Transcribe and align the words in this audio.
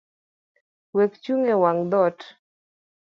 Wekchung’ 0.95 1.43
ewang’ 1.53 1.79
dhoot. 1.91 2.19